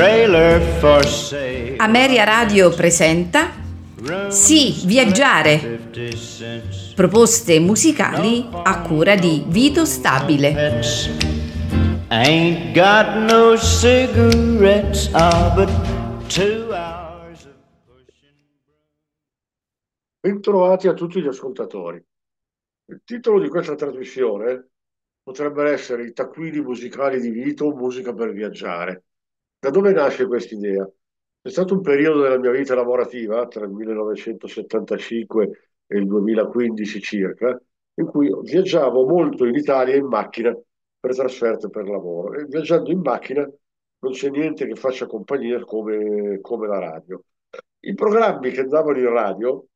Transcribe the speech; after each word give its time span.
trailer 0.00 0.62
for 0.78 1.04
sale. 1.04 1.76
Ameria 1.76 2.24
Radio 2.24 2.70
presenta 2.70 3.50
Sì, 4.30 4.80
viaggiare. 4.86 5.90
Proposte 6.94 7.60
musicali 7.60 8.48
a 8.50 8.80
cura 8.80 9.14
di 9.14 9.44
Vito 9.46 9.84
Stabile. 9.84 10.52
Pets. 10.54 11.10
Ain't 12.08 12.72
got 12.72 13.30
no 13.30 13.54
cigarettes, 13.58 15.10
ah, 15.12 15.52
but 15.54 15.68
two 16.28 16.72
hours 16.72 17.44
of 17.44 17.52
pushing. 17.84 18.34
Bentrovati 20.18 20.88
a 20.88 20.94
tutti 20.94 21.20
gli 21.20 21.26
ascoltatori. 21.26 22.02
Il 22.86 23.02
titolo 23.04 23.38
di 23.38 23.50
questa 23.50 23.74
trasmissione 23.74 24.68
potrebbe 25.22 25.70
essere 25.70 26.04
I 26.04 26.14
taccuini 26.14 26.62
musicali 26.62 27.20
di 27.20 27.28
Vito, 27.28 27.70
musica 27.74 28.14
per 28.14 28.32
viaggiare. 28.32 29.04
Da 29.60 29.68
dove 29.68 29.92
nasce 29.92 30.26
questa 30.26 30.54
idea? 30.54 30.90
È 31.42 31.48
stato 31.50 31.74
un 31.74 31.82
periodo 31.82 32.22
della 32.22 32.38
mia 32.38 32.50
vita 32.50 32.74
lavorativa, 32.74 33.46
tra 33.46 33.64
il 33.64 33.70
1975 33.70 35.72
e 35.86 35.98
il 35.98 36.06
2015 36.06 37.00
circa, 37.00 37.60
in 37.94 38.06
cui 38.06 38.30
viaggiavo 38.42 39.06
molto 39.06 39.44
in 39.44 39.54
Italia 39.54 39.96
in 39.96 40.06
macchina 40.06 40.56
per 40.98 41.14
trasferte 41.14 41.68
per 41.68 41.86
lavoro. 41.86 42.38
E 42.38 42.46
viaggiando 42.46 42.90
in 42.90 43.00
macchina 43.00 43.46
non 43.98 44.12
c'è 44.12 44.30
niente 44.30 44.66
che 44.66 44.76
faccia 44.76 45.06
compagnia 45.06 45.62
come, 45.64 46.40
come 46.40 46.66
la 46.66 46.78
radio. 46.78 47.22
I 47.80 47.94
programmi 47.94 48.50
che 48.52 48.60
andavano 48.60 48.98
in 48.98 49.10
radio 49.10 49.66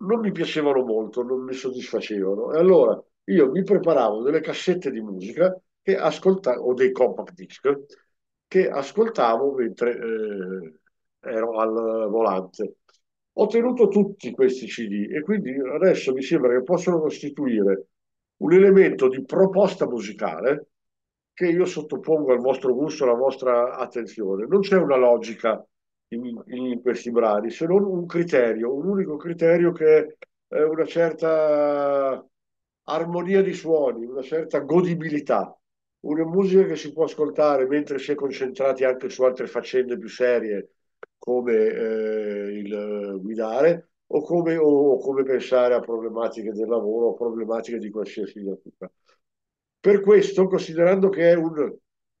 non 0.00 0.20
mi 0.20 0.32
piacevano 0.32 0.84
molto, 0.84 1.22
non 1.22 1.44
mi 1.44 1.54
soddisfacevano. 1.54 2.52
E 2.52 2.58
allora 2.58 3.02
io 3.24 3.50
mi 3.50 3.62
preparavo 3.62 4.22
delle 4.22 4.40
cassette 4.40 4.90
di 4.90 5.00
musica 5.00 5.58
che 5.80 5.96
ascoltavo, 5.96 6.62
o 6.62 6.74
dei 6.74 6.92
compact 6.92 7.32
disc, 7.32 7.66
che 8.48 8.68
ascoltavo 8.68 9.52
mentre 9.54 9.92
eh, 9.92 10.80
ero 11.20 11.58
al 11.58 12.08
volante. 12.08 12.76
Ho 13.34 13.46
tenuto 13.46 13.88
tutti 13.88 14.32
questi 14.32 14.66
CD 14.66 15.12
e 15.12 15.20
quindi 15.22 15.52
adesso 15.52 16.12
mi 16.12 16.22
sembra 16.22 16.56
che 16.56 16.64
possono 16.64 17.00
costituire 17.00 17.86
un 18.38 18.52
elemento 18.52 19.08
di 19.08 19.24
proposta 19.24 19.86
musicale 19.86 20.68
che 21.32 21.46
io 21.46 21.66
sottopongo 21.66 22.32
al 22.32 22.40
vostro 22.40 22.74
gusto, 22.74 23.04
alla 23.04 23.14
vostra 23.14 23.76
attenzione. 23.76 24.46
Non 24.46 24.60
c'è 24.60 24.76
una 24.76 24.96
logica 24.96 25.64
in, 26.08 26.42
in 26.46 26.80
questi 26.82 27.10
brani, 27.10 27.50
se 27.50 27.66
non 27.66 27.84
un 27.84 28.06
criterio, 28.06 28.74
un 28.74 28.88
unico 28.88 29.16
criterio 29.16 29.70
che 29.72 30.16
è 30.48 30.62
una 30.62 30.84
certa 30.86 32.24
armonia 32.84 33.42
di 33.42 33.52
suoni, 33.52 34.04
una 34.04 34.22
certa 34.22 34.60
godibilità, 34.60 35.56
una 36.10 36.24
musica 36.24 36.64
che 36.64 36.76
si 36.76 36.92
può 36.92 37.04
ascoltare 37.04 37.66
mentre 37.66 37.98
si 37.98 38.12
è 38.12 38.14
concentrati 38.14 38.84
anche 38.84 39.08
su 39.08 39.22
altre 39.22 39.46
faccende 39.46 39.98
più 39.98 40.08
serie 40.08 40.70
come 41.18 41.52
eh, 41.54 42.58
il 42.58 43.18
guidare 43.20 43.90
o 44.06 44.22
come, 44.22 44.56
o 44.56 44.98
come 44.98 45.22
pensare 45.22 45.74
a 45.74 45.80
problematiche 45.80 46.52
del 46.52 46.68
lavoro 46.68 47.08
o 47.08 47.14
problematiche 47.14 47.78
di 47.78 47.90
qualsiasi 47.90 48.42
natura. 48.42 48.90
Per 49.80 50.00
questo, 50.00 50.46
considerando 50.48 51.08
che 51.08 51.30
è 51.30 51.34
un 51.34 51.74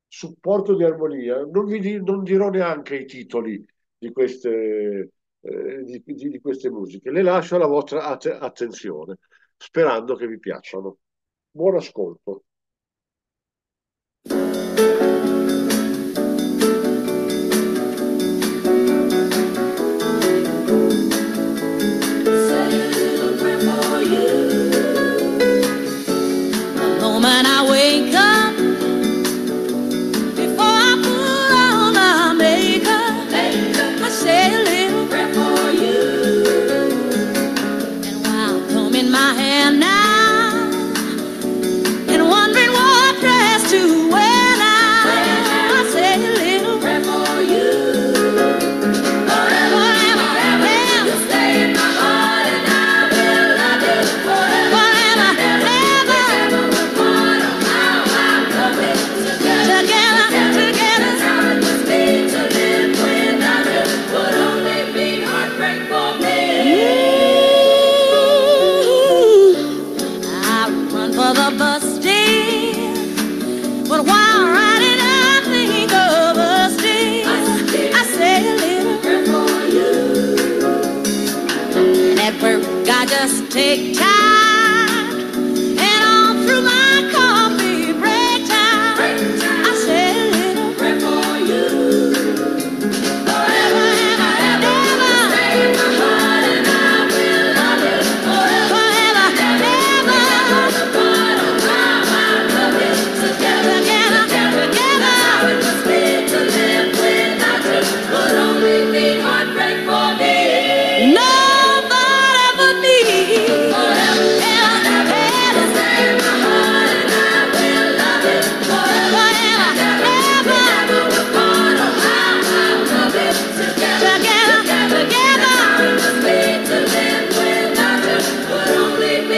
supporto 0.06 0.74
di 0.76 0.84
armonia, 0.84 1.44
non, 1.44 1.66
vi 1.66 2.02
non 2.02 2.22
dirò 2.22 2.48
neanche 2.50 2.96
i 2.96 3.04
titoli 3.06 3.64
di 3.98 4.12
queste, 4.12 5.10
eh, 5.40 5.82
di, 5.84 6.02
di- 6.04 6.28
di 6.30 6.40
queste 6.40 6.70
musiche, 6.70 7.10
le 7.10 7.22
lascio 7.22 7.56
alla 7.56 7.66
vostra 7.66 8.04
att- 8.04 8.26
attenzione, 8.40 9.18
sperando 9.56 10.14
che 10.14 10.26
vi 10.28 10.38
piacciono. 10.38 10.98
Buon 11.50 11.76
ascolto. 11.76 12.44
thank 14.26 14.56
you 14.56 14.67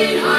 Holy. 0.01 0.30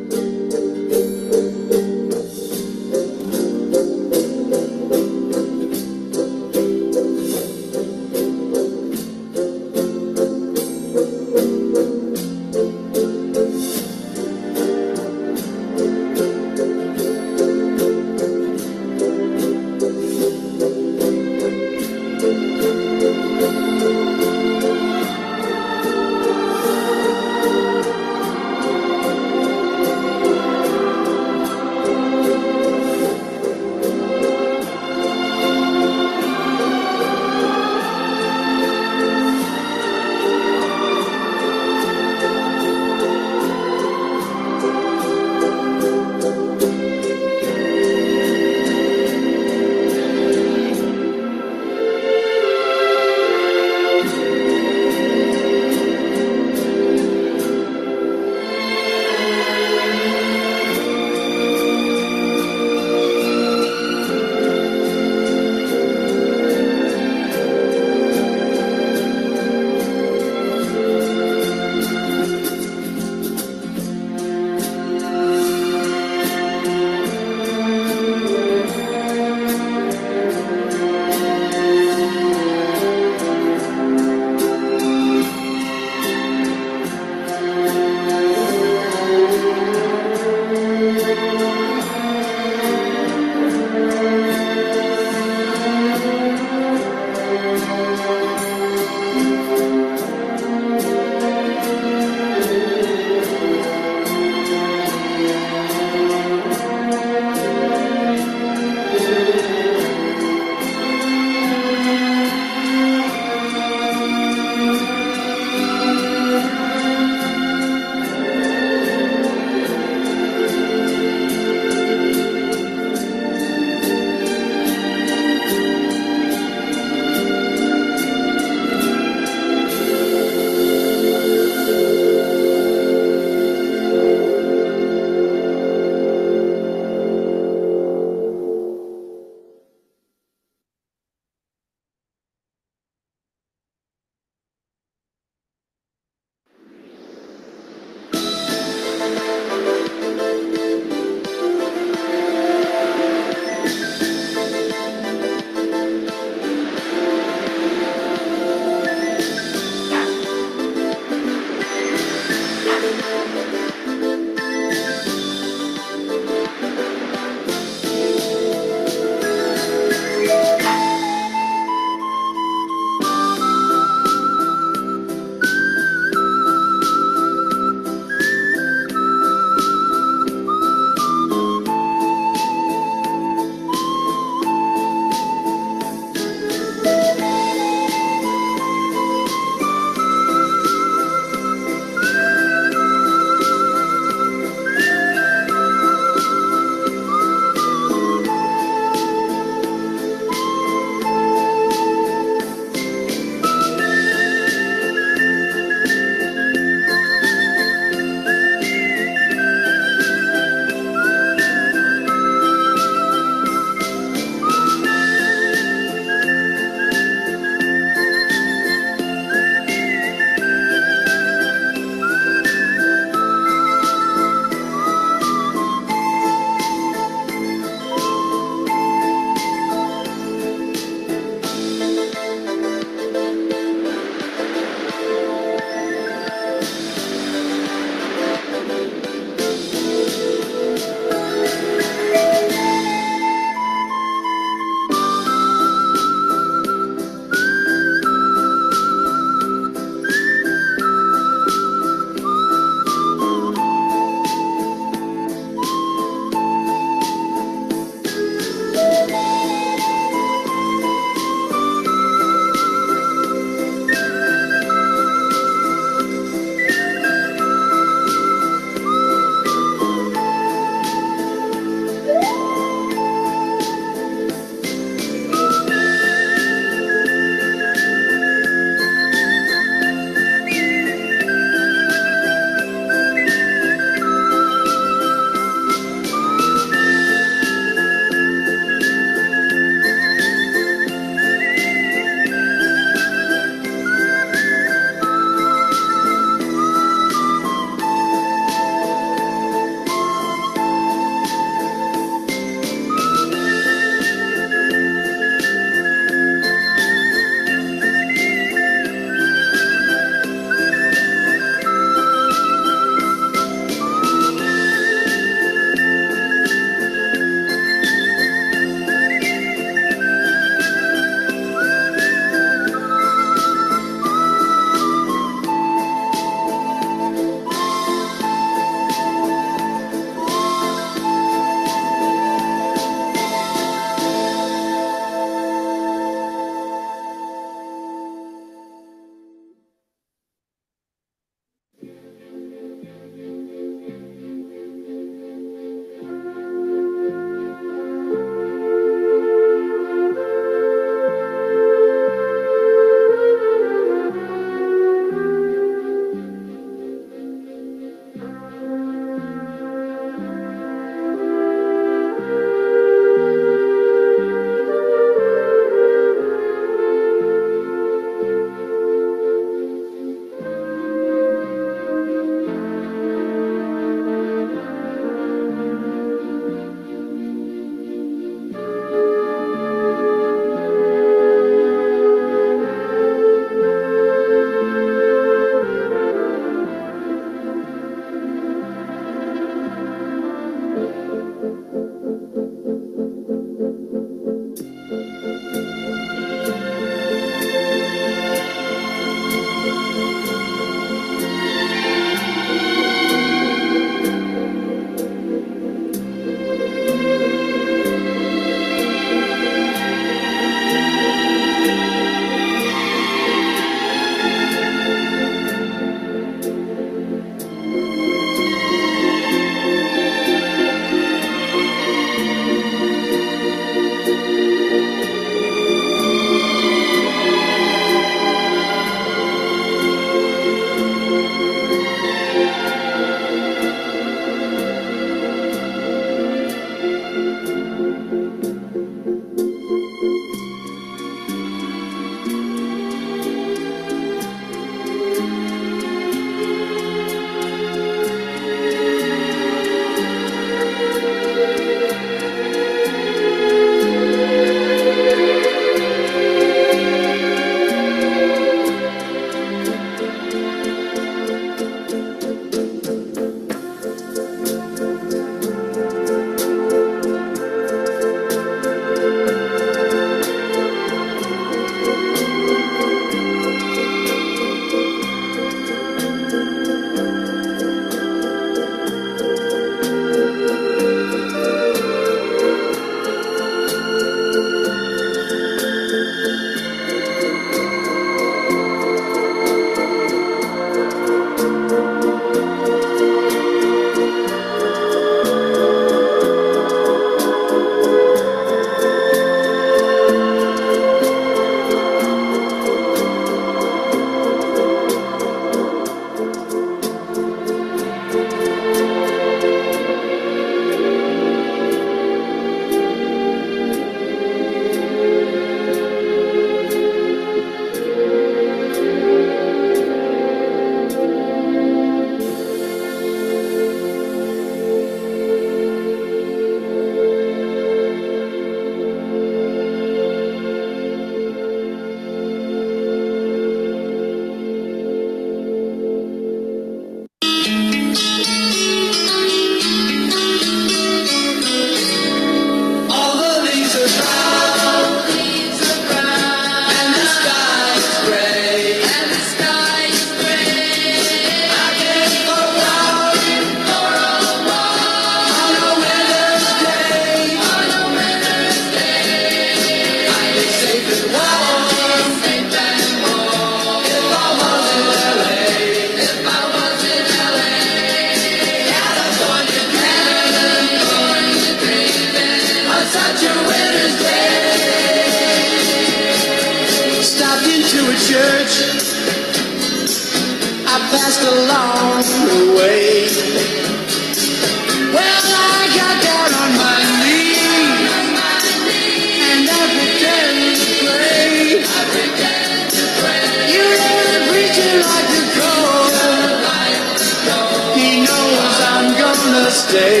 Say. 599.71 600.00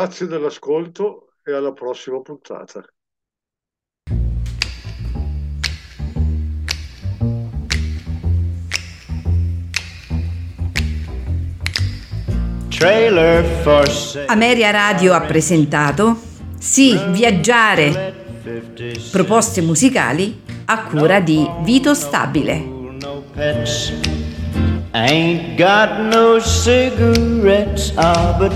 Grazie 0.00 0.28
dell'ascolto 0.28 1.34
e 1.44 1.52
alla 1.52 1.74
prossima 1.74 2.22
puntata. 2.22 2.82
Trailer 12.70 13.44
for 13.62 13.86
sale. 13.90 14.24
Ameria 14.24 14.70
Radio 14.70 15.12
ha 15.12 15.20
presentato 15.20 16.18
Sì, 16.58 16.98
viaggiare, 17.10 18.14
proposte 19.12 19.60
musicali 19.60 20.40
a 20.64 20.84
cura 20.84 21.20
di 21.20 21.46
Vito 21.60 21.92
Stabile. 21.92 22.78
Ain't 24.92 25.56
got 25.56 26.00
no 26.12 26.40
cigarettes, 26.40 27.92
ah, 27.96 28.34
but 28.36 28.49